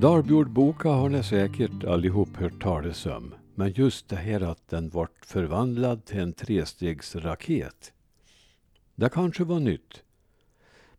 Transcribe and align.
Dalbyordboka 0.00 0.88
har 0.88 1.08
ni 1.08 1.22
säkert 1.22 1.84
allihop 1.84 2.36
hört 2.36 2.62
talas 2.62 3.06
om. 3.06 3.34
Men 3.54 3.72
just 3.72 4.08
det 4.08 4.16
här 4.16 4.40
att 4.40 4.68
den 4.68 4.88
vart 4.88 5.26
förvandlad 5.26 6.04
till 6.04 6.18
en 6.18 6.32
trestegsraket. 6.32 7.92
Det 8.94 9.08
kanske 9.08 9.44
var 9.44 9.60
nytt. 9.60 10.02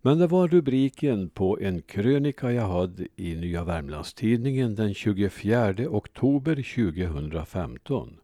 Men 0.01 0.19
det 0.19 0.27
var 0.27 0.47
rubriken 0.47 1.29
på 1.29 1.59
en 1.59 1.81
krönika 1.81 2.51
jag 2.51 2.67
hade 2.67 3.07
i 3.15 3.35
Nya 3.35 3.63
Värmlandstidningen 3.63 4.75
den 4.75 4.93
24 4.93 5.73
oktober 5.89 6.55
2015. 6.55 8.17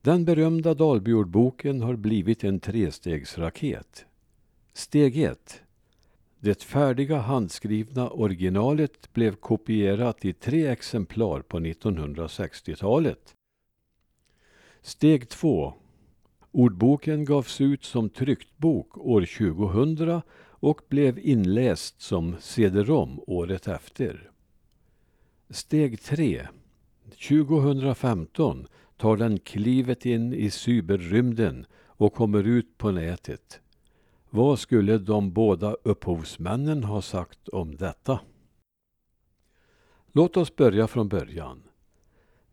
Den 0.00 0.24
berömda 0.24 0.74
Dalbjordboken 0.74 1.82
har 1.82 1.96
blivit 1.96 2.44
en 2.44 2.60
trestegsraket. 2.60 4.06
Steg 4.72 5.16
1. 5.16 5.62
Det 6.44 6.62
färdiga 6.62 7.18
handskrivna 7.18 8.10
originalet 8.10 9.12
blev 9.12 9.34
kopierat 9.34 10.24
i 10.24 10.32
tre 10.32 10.66
exemplar 10.66 11.40
på 11.40 11.58
1960-talet. 11.58 13.34
Steg 14.80 15.28
2. 15.28 15.74
Ordboken 16.50 17.24
gavs 17.24 17.60
ut 17.60 17.84
som 17.84 18.10
tryckt 18.10 18.58
bok 18.58 18.98
år 18.98 19.26
2000 19.38 20.20
och 20.38 20.80
blev 20.88 21.18
inläst 21.18 22.00
som 22.00 22.36
cd-rom 22.40 23.20
året 23.26 23.68
efter. 23.68 24.30
Steg 25.50 26.00
3. 26.00 26.46
2015 27.28 28.66
tar 28.96 29.16
den 29.16 29.38
klivet 29.38 30.06
in 30.06 30.34
i 30.34 30.50
cyberrymden 30.50 31.66
och 31.86 32.14
kommer 32.14 32.44
ut 32.44 32.78
på 32.78 32.90
nätet. 32.90 33.60
Vad 34.34 34.58
skulle 34.58 34.98
de 34.98 35.32
båda 35.32 35.76
upphovsmännen 35.82 36.84
ha 36.84 37.02
sagt 37.02 37.48
om 37.48 37.76
detta? 37.76 38.20
Låt 40.12 40.36
oss 40.36 40.56
börja 40.56 40.86
från 40.86 41.08
början. 41.08 41.62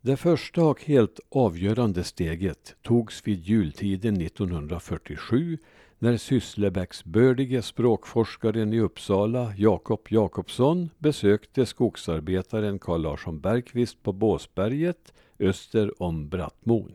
Det 0.02 0.18
första 0.18 0.64
och 0.64 0.84
helt 0.84 1.20
avgörande 1.30 2.04
steget 2.04 2.76
togs 2.82 3.28
vid 3.28 3.40
jultiden 3.40 4.22
1947 4.22 5.58
när 6.00 6.18
Sysslebäcksbördige 6.18 7.62
språkforskaren 7.62 8.74
i 8.74 8.80
Uppsala, 8.80 9.54
Jakob 9.58 10.08
Jakobsson, 10.10 10.90
besökte 10.98 11.66
skogsarbetaren 11.66 12.80
Carl 12.80 13.02
Larsson 13.02 13.40
Bergqvist 13.40 14.04
på 14.04 14.14
Båsberget 14.14 15.14
öster 15.40 16.04
om 16.04 16.30
Brattmon. 16.30 16.92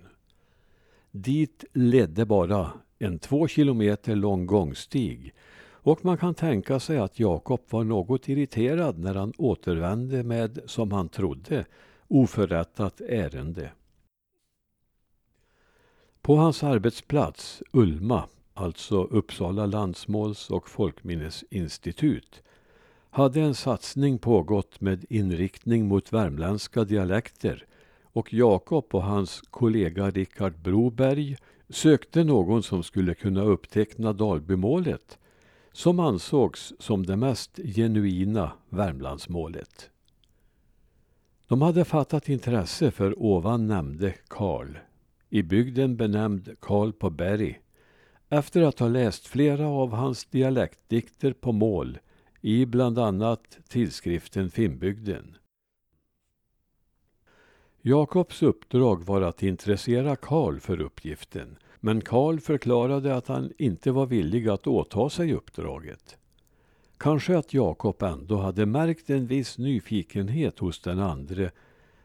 Dit 1.10 1.64
ledde 1.72 2.26
bara 2.26 2.72
en 3.04 3.18
två 3.18 3.48
kilometer 3.48 4.16
lång 4.16 4.46
gångstig 4.46 5.34
och 5.84 6.04
man 6.04 6.18
kan 6.18 6.34
tänka 6.34 6.80
sig 6.80 6.98
att 6.98 7.18
Jakob 7.18 7.60
var 7.70 7.84
något 7.84 8.28
irriterad 8.28 8.98
när 8.98 9.14
han 9.14 9.32
återvände 9.38 10.22
med, 10.22 10.58
som 10.66 10.92
han 10.92 11.08
trodde, 11.08 11.64
oförrättat 12.08 13.00
ärende. 13.00 13.70
På 16.22 16.36
hans 16.36 16.62
arbetsplats, 16.62 17.62
Ulma, 17.72 18.24
alltså 18.54 19.04
Uppsala 19.04 19.66
landsmåls 19.66 20.50
och 20.50 20.68
folkminnesinstitut, 20.68 22.42
hade 23.10 23.40
en 23.40 23.54
satsning 23.54 24.18
pågått 24.18 24.80
med 24.80 25.04
inriktning 25.08 25.88
mot 25.88 26.12
värmländska 26.12 26.84
dialekter 26.84 27.66
och 28.14 28.34
Jakob 28.34 28.86
och 28.90 29.02
hans 29.02 29.40
kollega 29.40 30.10
Richard 30.10 30.58
Broberg 30.58 31.36
sökte 31.68 32.24
någon 32.24 32.62
som 32.62 32.82
skulle 32.82 33.14
kunna 33.14 33.42
uppteckna 33.42 34.12
Dalbymålet 34.12 35.18
som 35.72 36.00
ansågs 36.00 36.72
som 36.78 37.06
det 37.06 37.16
mest 37.16 37.60
genuina 37.64 38.52
Värmlandsmålet. 38.68 39.90
De 41.48 41.62
hade 41.62 41.84
fattat 41.84 42.28
intresse 42.28 42.90
för 42.90 43.22
ovan 43.22 43.66
nämnde 43.66 44.14
Karl, 44.28 44.78
i 45.30 45.42
bygden 45.42 45.96
benämnd 45.96 46.56
Karl 46.60 46.92
på 46.92 47.10
berg, 47.10 47.60
efter 48.28 48.62
att 48.62 48.78
ha 48.78 48.88
läst 48.88 49.26
flera 49.26 49.68
av 49.68 49.92
hans 49.92 50.24
dialektdikter 50.24 51.32
på 51.32 51.52
mål 51.52 51.98
i 52.40 52.66
bland 52.66 52.98
annat 52.98 53.58
tidskriften 53.68 54.50
Finnbygden. 54.50 55.36
Jakobs 57.86 58.42
uppdrag 58.42 59.04
var 59.04 59.22
att 59.22 59.42
intressera 59.42 60.16
Karl 60.16 60.58
för 60.58 60.80
uppgiften, 60.80 61.56
men 61.80 62.00
Karl 62.00 62.38
förklarade 62.38 63.16
att 63.16 63.28
han 63.28 63.52
inte 63.58 63.90
var 63.90 64.06
villig 64.06 64.48
att 64.48 64.66
åta 64.66 65.10
sig 65.10 65.34
uppdraget. 65.34 66.16
Kanske 66.98 67.38
att 67.38 67.54
Jakob 67.54 68.02
ändå 68.02 68.36
hade 68.36 68.66
märkt 68.66 69.10
en 69.10 69.26
viss 69.26 69.58
nyfikenhet 69.58 70.58
hos 70.58 70.80
den 70.80 71.00
andre, 71.00 71.50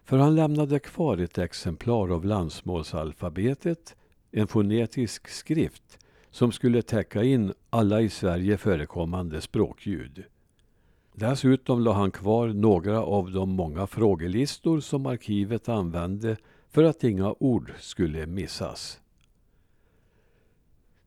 för 0.05 0.17
han 0.17 0.35
lämnade 0.35 0.79
kvar 0.79 1.17
ett 1.17 1.37
exemplar 1.37 2.09
av 2.09 2.25
landsmålsalfabetet, 2.25 3.95
en 4.31 4.47
fonetisk 4.47 5.27
skrift, 5.27 5.99
som 6.31 6.51
skulle 6.51 6.81
täcka 6.81 7.23
in 7.23 7.53
alla 7.69 8.01
i 8.01 8.09
Sverige 8.09 8.57
förekommande 8.57 9.41
språkljud. 9.41 10.23
Dessutom 11.19 11.81
la 11.81 11.93
han 11.93 12.11
kvar 12.11 12.47
några 12.47 13.03
av 13.03 13.31
de 13.31 13.49
många 13.49 13.87
frågelistor 13.87 14.79
som 14.79 15.05
arkivet 15.05 15.69
använde 15.69 16.37
för 16.69 16.83
att 16.83 17.03
inga 17.03 17.35
ord 17.39 17.73
skulle 17.79 18.25
missas. 18.25 18.99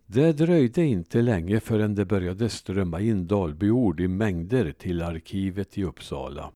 Det 0.07 0.33
dröjde 0.33 0.85
inte 0.85 1.23
länge 1.23 1.61
förrän 1.61 1.95
det 1.95 2.05
började 2.05 2.49
strömma 2.49 3.01
in 3.01 3.27
Dalbyord 3.27 4.01
i 4.01 4.09
mängder 4.09 4.73
till 4.73 5.03
arkivet 5.03 5.79
i 5.79 5.85
Uppsala. 5.85 6.53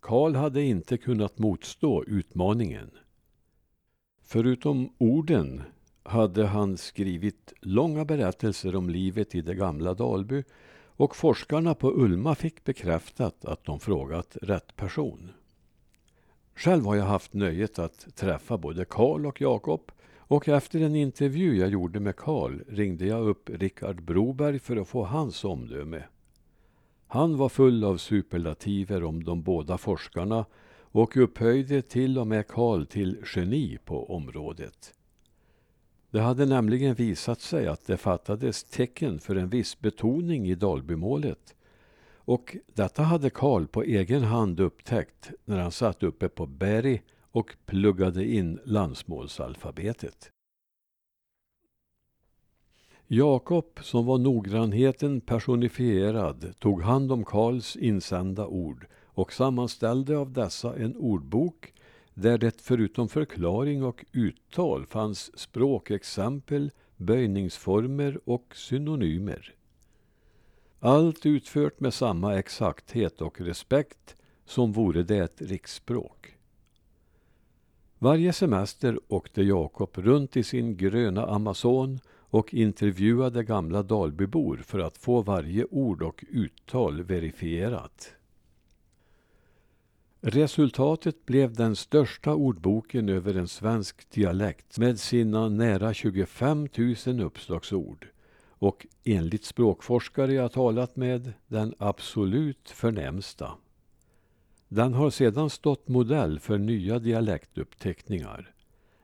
Karl 0.00 0.34
hade 0.34 0.62
inte 0.62 0.96
kunnat 0.96 1.38
motstå 1.38 2.04
utmaningen. 2.04 2.90
Förutom 4.22 4.92
orden 4.98 5.62
hade 6.02 6.46
han 6.46 6.76
skrivit 6.76 7.52
långa 7.60 8.04
berättelser 8.04 8.76
om 8.76 8.90
livet 8.90 9.34
i 9.34 9.40
det 9.40 9.54
gamla 9.54 9.94
Dalby 9.94 10.44
och 10.96 11.16
forskarna 11.16 11.74
på 11.74 11.92
Ulma 11.92 12.34
fick 12.34 12.64
bekräftat 12.64 13.44
att 13.44 13.64
de 13.64 13.80
frågat 13.80 14.36
rätt 14.42 14.76
person. 14.76 15.32
Själv 16.54 16.84
har 16.84 16.96
jag 16.96 17.04
haft 17.04 17.34
nöjet 17.34 17.78
att 17.78 18.16
träffa 18.16 18.58
både 18.58 18.84
Karl 18.84 19.26
och 19.26 19.40
Jakob 19.40 19.92
och 20.18 20.48
efter 20.48 20.80
en 20.80 20.96
intervju 20.96 21.56
jag 21.56 21.68
gjorde 21.68 22.00
med 22.00 22.16
Karl 22.16 22.60
ringde 22.68 23.06
jag 23.06 23.28
upp 23.28 23.50
Richard 23.50 24.02
Broberg 24.02 24.58
för 24.58 24.76
att 24.76 24.88
få 24.88 25.04
hans 25.04 25.44
omdöme. 25.44 26.02
Han 27.06 27.36
var 27.36 27.48
full 27.48 27.84
av 27.84 27.96
superlativer 27.96 29.04
om 29.04 29.24
de 29.24 29.42
båda 29.42 29.78
forskarna 29.78 30.44
och 30.80 31.16
upphöjde 31.16 31.82
till 31.82 32.18
och 32.18 32.26
med 32.26 32.48
Karl 32.48 32.84
till 32.84 33.22
geni 33.34 33.78
på 33.84 34.14
området. 34.14 34.94
Det 36.14 36.20
hade 36.20 36.46
nämligen 36.46 36.94
visat 36.94 37.40
sig 37.40 37.66
att 37.66 37.86
det 37.86 37.96
fattades 37.96 38.64
tecken 38.64 39.18
för 39.18 39.36
en 39.36 39.48
viss 39.48 39.80
betoning 39.80 40.48
i 40.48 40.54
Dalbymålet. 40.54 41.54
Och 42.14 42.56
detta 42.74 43.02
hade 43.02 43.30
Karl 43.30 43.66
på 43.66 43.82
egen 43.82 44.22
hand 44.22 44.60
upptäckt 44.60 45.30
när 45.44 45.58
han 45.58 45.72
satt 45.72 46.02
uppe 46.02 46.28
på 46.28 46.46
berg 46.46 47.02
och 47.30 47.56
pluggade 47.66 48.24
in 48.24 48.60
landsmålsalfabetet. 48.64 50.30
Jakob, 53.06 53.80
som 53.82 54.06
var 54.06 54.18
noggrannheten 54.18 55.20
personifierad, 55.20 56.54
tog 56.58 56.82
hand 56.82 57.12
om 57.12 57.24
Karls 57.24 57.76
insända 57.76 58.46
ord 58.46 58.86
och 59.04 59.32
sammanställde 59.32 60.18
av 60.18 60.32
dessa 60.32 60.76
en 60.76 60.96
ordbok 60.96 61.72
där 62.14 62.38
det 62.38 62.60
förutom 62.60 63.08
förklaring 63.08 63.84
och 63.84 64.04
uttal 64.12 64.86
fanns 64.86 65.38
språkexempel, 65.38 66.70
böjningsformer 66.96 68.20
och 68.24 68.56
synonymer. 68.56 69.54
Allt 70.80 71.26
utfört 71.26 71.80
med 71.80 71.94
samma 71.94 72.38
exakthet 72.38 73.20
och 73.20 73.40
respekt 73.40 74.16
som 74.44 74.72
vore 74.72 75.02
det 75.02 75.18
ett 75.18 75.42
riksspråk. 75.42 76.36
Varje 77.98 78.32
semester 78.32 78.98
åkte 79.08 79.42
Jakob 79.42 79.90
runt 79.94 80.36
i 80.36 80.42
sin 80.42 80.76
gröna 80.76 81.26
Amazon 81.26 82.00
och 82.10 82.54
intervjuade 82.54 83.44
gamla 83.44 83.82
Dalbybor 83.82 84.56
för 84.56 84.78
att 84.78 84.98
få 84.98 85.22
varje 85.22 85.64
ord 85.64 86.02
och 86.02 86.24
uttal 86.28 87.02
verifierat. 87.02 88.14
Resultatet 90.26 91.26
blev 91.26 91.54
den 91.54 91.76
största 91.76 92.34
ordboken 92.34 93.08
över 93.08 93.34
en 93.34 93.48
svensk 93.48 94.10
dialekt 94.10 94.78
med 94.78 95.00
sina 95.00 95.48
nära 95.48 95.94
25 95.94 96.68
000 97.06 97.20
uppslagsord 97.20 98.08
och 98.48 98.86
enligt 99.04 99.44
språkforskare 99.44 100.32
jag 100.32 100.52
talat 100.52 100.96
med 100.96 101.32
den 101.46 101.74
absolut 101.78 102.70
förnämsta. 102.70 103.52
Den 104.68 104.94
har 104.94 105.10
sedan 105.10 105.50
stått 105.50 105.88
modell 105.88 106.40
för 106.40 106.58
nya 106.58 106.98
dialektuppteckningar. 106.98 108.54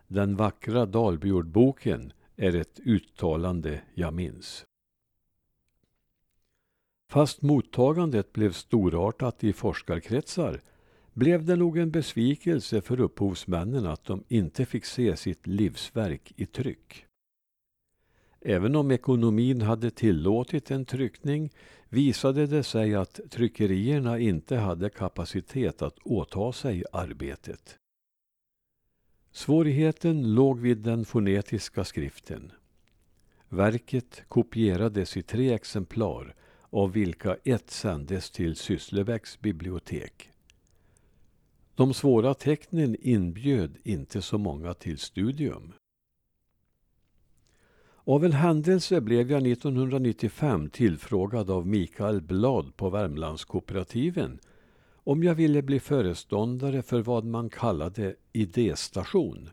Den 0.06 0.36
vackra 0.36 0.86
Dalbyordboken 0.86 2.12
är 2.36 2.56
ett 2.56 2.80
uttalande 2.84 3.80
jag 3.94 4.14
minns. 4.14 4.64
Fast 7.10 7.42
mottagandet 7.42 8.32
blev 8.32 8.52
storartat 8.52 9.44
i 9.44 9.52
forskarkretsar 9.52 10.60
blev 11.12 11.44
det 11.44 11.56
nog 11.56 11.78
en 11.78 11.90
besvikelse 11.90 12.80
för 12.80 13.00
upphovsmännen 13.00 13.86
att 13.86 14.04
de 14.04 14.24
inte 14.28 14.66
fick 14.66 14.84
se 14.84 15.16
sitt 15.16 15.46
livsverk 15.46 16.32
i 16.36 16.46
tryck. 16.46 17.06
Även 18.40 18.76
om 18.76 18.90
ekonomin 18.90 19.62
hade 19.62 19.90
tillåtit 19.90 20.70
en 20.70 20.84
tryckning 20.84 21.50
visade 21.88 22.46
det 22.46 22.62
sig 22.62 22.94
att 22.94 23.20
tryckerierna 23.30 24.18
inte 24.18 24.56
hade 24.56 24.90
kapacitet 24.90 25.82
att 25.82 25.98
åta 25.98 26.52
sig 26.52 26.84
arbetet. 26.92 27.78
Svårigheten 29.32 30.34
låg 30.34 30.60
vid 30.60 30.78
den 30.78 31.04
fonetiska 31.04 31.84
skriften. 31.84 32.52
Verket 33.48 34.22
kopierades 34.28 35.16
i 35.16 35.22
tre 35.22 35.52
exemplar 35.52 36.34
av 36.70 36.92
vilka 36.92 37.36
ett 37.44 37.70
sändes 37.70 38.30
till 38.30 38.56
Sysslebäcks 38.56 39.40
bibliotek. 39.40 40.30
De 41.80 41.94
svåra 41.94 42.34
tecknen 42.34 42.96
inbjöd 43.00 43.76
inte 43.82 44.22
så 44.22 44.38
många 44.38 44.74
till 44.74 44.98
studium. 44.98 45.72
Av 48.04 48.24
en 48.24 48.32
händelse 48.32 49.00
blev 49.00 49.30
jag 49.30 49.46
1995 49.46 50.70
tillfrågad 50.70 51.50
av 51.50 51.66
Mikael 51.66 52.22
Blad 52.22 52.76
på 52.76 52.90
Värmlandskooperativen 52.90 54.38
om 55.04 55.22
jag 55.22 55.34
ville 55.34 55.62
bli 55.62 55.80
föreståndare 55.80 56.82
för 56.82 57.00
vad 57.00 57.24
man 57.24 57.50
kallade 57.50 58.14
idéstation, 58.32 59.50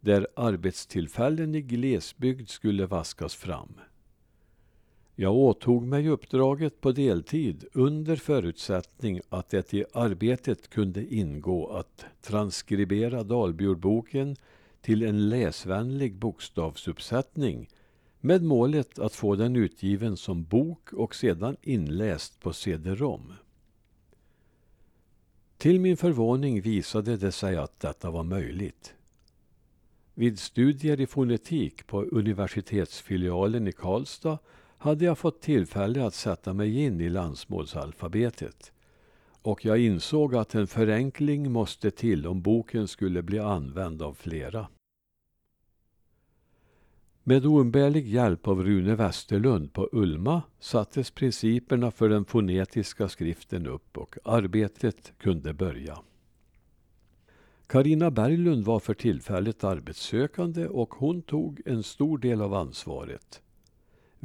där 0.00 0.26
arbetstillfällen 0.36 1.54
i 1.54 1.60
glesbygd 1.62 2.48
skulle 2.48 2.86
vaskas 2.86 3.34
fram. 3.34 3.80
Jag 5.16 5.34
åtog 5.36 5.86
mig 5.86 6.08
uppdraget 6.08 6.80
på 6.80 6.92
deltid 6.92 7.64
under 7.72 8.16
förutsättning 8.16 9.20
att 9.28 9.48
det 9.48 9.74
i 9.74 9.84
arbetet 9.92 10.70
kunde 10.70 11.14
ingå 11.14 11.66
att 11.68 12.04
transkribera 12.20 13.22
Dalbjordboken 13.22 14.36
till 14.80 15.02
en 15.02 15.28
läsvänlig 15.28 16.14
bokstavsuppsättning 16.14 17.68
med 18.20 18.42
målet 18.42 18.98
att 18.98 19.14
få 19.14 19.34
den 19.34 19.56
utgiven 19.56 20.16
som 20.16 20.44
bok 20.44 20.92
och 20.92 21.14
sedan 21.14 21.56
inläst 21.62 22.40
på 22.40 22.52
cd-rom. 22.52 23.32
Till 25.56 25.80
min 25.80 25.96
förvåning 25.96 26.60
visade 26.60 27.16
det 27.16 27.32
sig 27.32 27.56
att 27.56 27.80
detta 27.80 28.10
var 28.10 28.22
möjligt. 28.22 28.94
Vid 30.14 30.38
studier 30.38 31.00
i 31.00 31.06
fonetik 31.06 31.86
på 31.86 32.02
universitetsfilialen 32.02 33.68
i 33.68 33.72
Karlstad 33.72 34.38
hade 34.84 35.04
jag 35.04 35.18
fått 35.18 35.40
tillfälle 35.40 36.06
att 36.06 36.14
sätta 36.14 36.52
mig 36.52 36.80
in 36.84 37.00
i 37.00 37.08
landsmålsalfabetet 37.08 38.72
och 39.42 39.64
jag 39.64 39.78
insåg 39.78 40.34
att 40.34 40.54
en 40.54 40.66
förenkling 40.66 41.52
måste 41.52 41.90
till 41.90 42.26
om 42.26 42.42
boken 42.42 42.88
skulle 42.88 43.22
bli 43.22 43.38
använd 43.38 44.02
av 44.02 44.14
flera. 44.14 44.68
Med 47.22 47.46
oumbärlig 47.46 48.08
hjälp 48.08 48.48
av 48.48 48.62
Rune 48.64 48.94
Westerlund 48.94 49.72
på 49.72 49.88
Ulma 49.92 50.42
sattes 50.60 51.10
principerna 51.10 51.90
för 51.90 52.08
den 52.08 52.24
fonetiska 52.24 53.08
skriften 53.08 53.66
upp 53.66 53.98
och 53.98 54.16
arbetet 54.24 55.12
kunde 55.18 55.54
börja. 55.54 55.98
Karina 57.66 58.10
Berglund 58.10 58.64
var 58.64 58.80
för 58.80 58.94
tillfället 58.94 59.64
arbetssökande 59.64 60.66
och 60.66 60.94
hon 60.94 61.22
tog 61.22 61.62
en 61.66 61.82
stor 61.82 62.18
del 62.18 62.40
av 62.40 62.54
ansvaret. 62.54 63.40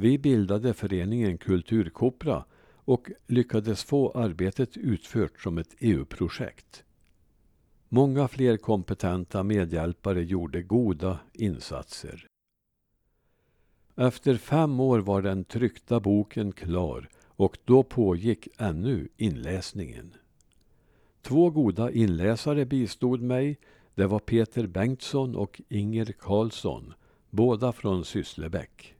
Vi 0.00 0.18
bildade 0.18 0.74
föreningen 0.74 1.38
Kulturkopra 1.38 2.44
och 2.72 3.10
lyckades 3.26 3.84
få 3.84 4.10
arbetet 4.10 4.76
utfört 4.76 5.40
som 5.40 5.58
ett 5.58 5.74
EU-projekt. 5.78 6.84
Många 7.88 8.28
fler 8.28 8.56
kompetenta 8.56 9.42
medhjälpare 9.42 10.22
gjorde 10.22 10.62
goda 10.62 11.18
insatser. 11.32 12.26
Efter 13.96 14.36
fem 14.36 14.80
år 14.80 14.98
var 14.98 15.22
den 15.22 15.44
tryckta 15.44 16.00
boken 16.00 16.52
klar 16.52 17.08
och 17.24 17.58
då 17.64 17.82
pågick 17.82 18.48
ännu 18.58 19.08
inläsningen. 19.16 20.14
Två 21.22 21.50
goda 21.50 21.90
inläsare 21.90 22.64
bistod 22.64 23.22
mig. 23.22 23.58
Det 23.94 24.06
var 24.06 24.18
Peter 24.18 24.66
Bengtsson 24.66 25.36
och 25.36 25.60
Inger 25.68 26.12
Karlsson, 26.18 26.94
båda 27.30 27.72
från 27.72 28.04
Sysslebäck. 28.04 28.96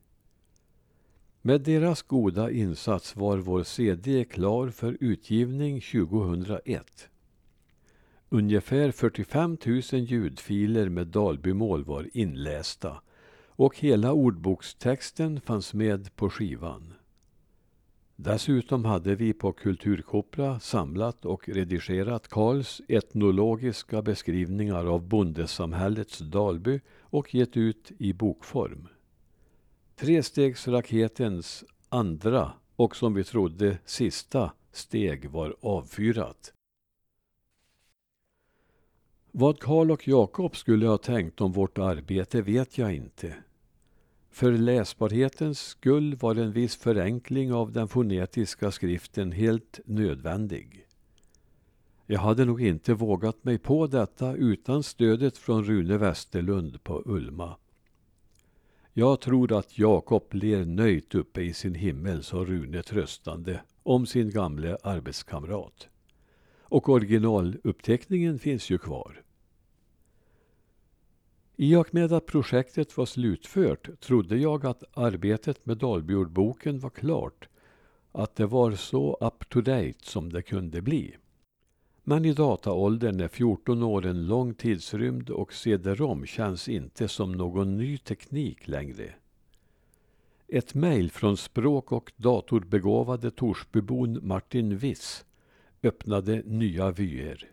Med 1.43 1.61
deras 1.61 2.01
goda 2.01 2.51
insats 2.51 3.15
var 3.15 3.37
vår 3.37 3.63
CD 3.63 4.25
klar 4.25 4.69
för 4.69 4.97
utgivning 4.99 5.81
2001. 5.81 7.09
Ungefär 8.29 8.91
45 8.91 9.57
000 9.65 9.81
ljudfiler 9.93 10.89
med 10.89 11.07
Dalbymål 11.07 11.83
var 11.83 12.09
inlästa 12.13 13.01
och 13.45 13.79
hela 13.79 14.13
ordbokstexten 14.13 15.41
fanns 15.41 15.73
med 15.73 16.15
på 16.15 16.29
skivan. 16.29 16.93
Dessutom 18.15 18.85
hade 18.85 19.15
vi 19.15 19.33
på 19.33 19.51
Kulturkopra 19.51 20.59
samlat 20.59 21.25
och 21.25 21.49
redigerat 21.49 22.27
Karls 22.27 22.81
etnologiska 22.87 24.01
beskrivningar 24.01 24.85
av 24.85 25.07
bondesamhällets 25.07 26.19
Dalby 26.19 26.79
och 27.01 27.35
gett 27.35 27.57
ut 27.57 27.91
i 27.97 28.13
bokform. 28.13 28.87
Trestegsraketens 29.95 31.63
andra 31.89 32.53
och 32.75 32.95
som 32.95 33.13
vi 33.13 33.23
trodde 33.23 33.77
sista 33.85 34.51
steg 34.71 35.29
var 35.29 35.55
avfyrat. 35.61 36.53
Vad 39.31 39.59
Karl 39.59 39.91
och 39.91 40.07
Jakob 40.07 40.55
skulle 40.55 40.87
ha 40.87 40.97
tänkt 40.97 41.41
om 41.41 41.51
vårt 41.51 41.77
arbete 41.77 42.41
vet 42.41 42.77
jag 42.77 42.95
inte. 42.95 43.35
För 44.31 44.51
läsbarhetens 44.51 45.59
skull 45.59 46.15
var 46.15 46.35
en 46.35 46.51
viss 46.51 46.75
förenkling 46.75 47.53
av 47.53 47.71
den 47.71 47.87
fonetiska 47.87 48.71
skriften 48.71 49.31
helt 49.31 49.79
nödvändig. 49.85 50.85
Jag 52.05 52.19
hade 52.19 52.45
nog 52.45 52.61
inte 52.61 52.93
vågat 52.93 53.43
mig 53.43 53.57
på 53.57 53.87
detta 53.87 54.35
utan 54.35 54.83
stödet 54.83 55.37
från 55.37 55.63
Rune 55.63 55.97
Westerlund 55.97 56.83
på 56.83 57.03
Ulma. 57.05 57.55
Jag 58.93 59.21
tror 59.21 59.57
att 59.57 59.77
Jakob 59.77 60.33
ler 60.33 60.65
nöjt 60.65 61.15
uppe 61.15 61.41
i 61.41 61.53
sin 61.53 61.75
himmel, 61.75 62.23
sa 62.23 62.37
Rune 62.37 62.83
tröstande 62.83 63.61
om 63.83 64.05
sin 64.05 64.29
gamle 64.29 64.77
arbetskamrat. 64.83 65.89
Och 66.61 66.89
originaluppteckningen 66.89 68.39
finns 68.39 68.69
ju 68.69 68.77
kvar. 68.77 69.23
I 71.55 71.75
och 71.75 71.93
med 71.93 72.13
att 72.13 72.25
projektet 72.25 72.97
var 72.97 73.05
slutfört 73.05 73.99
trodde 73.99 74.37
jag 74.37 74.65
att 74.65 74.83
arbetet 74.93 75.65
med 75.65 75.77
Dalbjordboken 75.77 76.79
var 76.79 76.89
klart, 76.89 77.47
att 78.11 78.35
det 78.35 78.45
var 78.45 78.71
så 78.71 79.17
up 79.21 79.49
to 79.49 79.61
date 79.61 79.99
som 80.01 80.33
det 80.33 80.41
kunde 80.41 80.81
bli. 80.81 81.15
Men 82.03 82.25
i 82.25 82.33
dataåldern 82.33 83.19
är 83.19 83.27
14 83.27 83.83
år 83.83 84.05
en 84.05 84.27
lång 84.27 84.53
tidsrymd 84.53 85.29
och 85.29 85.53
cd-rom 85.53 86.25
känns 86.25 86.69
inte 86.69 87.07
som 87.07 87.31
någon 87.31 87.77
ny 87.77 87.97
teknik 87.97 88.67
längre. 88.67 89.13
Ett 90.47 90.73
mejl 90.73 91.11
från 91.11 91.37
språk 91.37 91.91
och 91.91 92.11
datorbegåvade 92.17 93.31
Torsbybon 93.31 94.19
Martin 94.27 94.77
Wiss 94.77 95.25
öppnade 95.83 96.43
nya 96.45 96.91
vyer. 96.91 97.51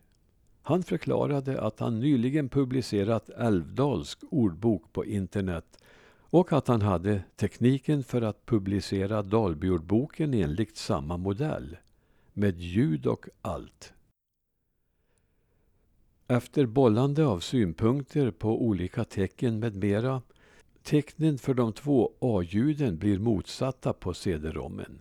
Han 0.62 0.82
förklarade 0.82 1.60
att 1.60 1.80
han 1.80 2.00
nyligen 2.00 2.48
publicerat 2.48 3.28
älvdalsk 3.28 4.18
ordbok 4.30 4.92
på 4.92 5.04
internet 5.04 5.78
och 6.30 6.52
att 6.52 6.68
han 6.68 6.82
hade 6.82 7.22
tekniken 7.36 8.04
för 8.04 8.22
att 8.22 8.46
publicera 8.46 9.22
Dalbyordboken 9.22 10.34
enligt 10.34 10.76
samma 10.76 11.16
modell, 11.16 11.76
med 12.32 12.60
ljud 12.60 13.06
och 13.06 13.26
allt. 13.42 13.92
Efter 16.30 16.66
bollande 16.66 17.26
av 17.26 17.40
synpunkter 17.40 18.30
på 18.30 18.62
olika 18.62 19.04
tecken 19.04 19.58
med 19.58 19.76
mera 19.76 20.22
tecknen 20.82 21.38
för 21.38 21.54
de 21.54 21.72
två 21.72 22.12
A-ljuden 22.20 22.98
blir 22.98 23.18
motsatta 23.18 23.92
på 23.92 24.14
cd-rommen. 24.14 25.00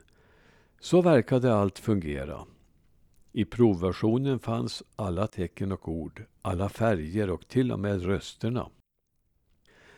Så 0.80 1.02
verkade 1.02 1.56
allt 1.56 1.80
fungera. 1.80 2.46
I 3.32 3.46
provversionen 3.46 4.40
fanns 4.40 4.84
alla 4.96 5.28
tecken 5.28 5.72
och 5.72 5.90
ord, 5.90 6.24
alla 6.42 6.70
färger 6.70 7.30
och 7.30 7.48
till 7.48 7.72
och 7.72 7.80
med 7.80 8.06
rösterna. 8.06 8.70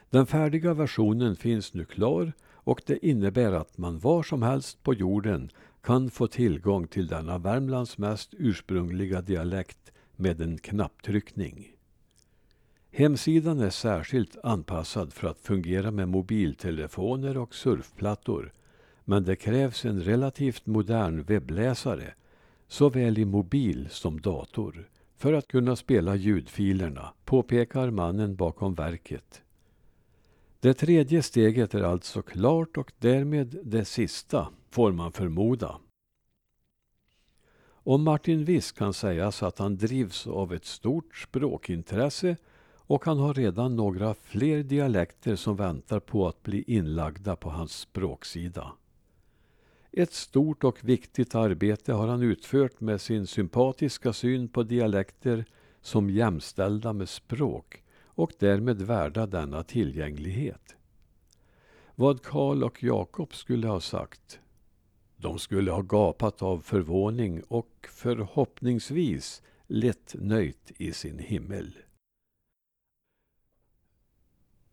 Den 0.09 0.25
färdiga 0.25 0.73
versionen 0.73 1.35
finns 1.35 1.73
nu 1.73 1.85
klar 1.85 2.33
och 2.47 2.81
det 2.85 3.05
innebär 3.05 3.51
att 3.51 3.77
man 3.77 3.99
var 3.99 4.23
som 4.23 4.41
helst 4.41 4.83
på 4.83 4.93
jorden 4.93 5.51
kan 5.81 6.09
få 6.09 6.27
tillgång 6.27 6.87
till 6.87 7.07
denna 7.07 7.37
Värmlands 7.37 7.97
mest 7.97 8.33
ursprungliga 8.37 9.21
dialekt 9.21 9.91
med 10.19 10.41
en 10.41 10.57
knapptryckning. 10.57 11.71
Hemsidan 12.91 13.59
är 13.59 13.69
särskilt 13.69 14.37
anpassad 14.43 15.13
för 15.13 15.27
att 15.27 15.39
fungera 15.39 15.91
med 15.91 16.07
mobiltelefoner 16.07 17.37
och 17.37 17.55
surfplattor 17.55 18.53
Men 19.05 19.23
det 19.23 19.35
krävs 19.35 19.85
en 19.85 20.01
relativt 20.01 20.65
modern 20.65 21.23
webbläsare, 21.23 22.13
såväl 22.67 23.17
i 23.17 23.25
mobil 23.25 23.87
som 23.89 24.21
dator, 24.21 24.89
för 25.17 25.33
att 25.33 25.47
kunna 25.47 25.75
spela 25.75 26.15
ljudfilerna, 26.15 27.13
påpekar 27.25 27.89
mannen 27.89 28.35
bakom 28.35 28.73
verket. 28.73 29.41
Det 30.59 30.73
tredje 30.73 31.23
steget 31.23 31.73
är 31.73 31.83
alltså 31.83 32.21
klart 32.21 32.77
och 32.77 32.91
därmed 32.99 33.59
det 33.63 33.85
sista, 33.85 34.47
får 34.69 34.91
man 34.91 35.11
förmoda. 35.11 35.79
Om 37.89 38.03
Martin 38.03 38.45
Wiss 38.45 38.71
kan 38.71 38.93
sägas 38.93 39.43
att 39.43 39.59
han 39.59 39.77
drivs 39.77 40.27
av 40.27 40.53
ett 40.53 40.65
stort 40.65 41.17
språkintresse 41.17 42.37
och 42.77 43.05
han 43.05 43.17
har 43.17 43.33
redan 43.33 43.75
några 43.75 44.13
fler 44.13 44.63
dialekter 44.63 45.35
som 45.35 45.55
väntar 45.55 45.99
på 45.99 46.27
att 46.27 46.43
bli 46.43 46.63
inlagda 46.67 47.35
på 47.35 47.49
hans 47.49 47.71
språksida. 47.71 48.71
Ett 49.91 50.13
stort 50.13 50.63
och 50.63 50.83
viktigt 50.83 51.35
arbete 51.35 51.93
har 51.93 52.07
han 52.07 52.21
utfört 52.21 52.81
med 52.81 53.01
sin 53.01 53.27
sympatiska 53.27 54.13
syn 54.13 54.47
på 54.47 54.63
dialekter 54.63 55.45
som 55.81 56.09
jämställda 56.09 56.93
med 56.93 57.09
språk 57.09 57.83
och 58.03 58.31
därmed 58.39 58.81
värda 58.81 59.25
denna 59.25 59.63
tillgänglighet. 59.63 60.75
Vad 61.95 62.23
Karl 62.23 62.63
och 62.63 62.83
Jakob 62.83 63.35
skulle 63.35 63.67
ha 63.67 63.79
sagt 63.79 64.39
de 65.21 65.39
skulle 65.39 65.71
ha 65.71 65.81
gapat 65.81 66.41
av 66.41 66.59
förvåning 66.59 67.43
och 67.47 67.87
förhoppningsvis 67.89 69.41
lett 69.67 70.15
nöjt 70.19 70.71
i 70.77 70.93
sin 70.93 71.19
himmel. 71.19 71.77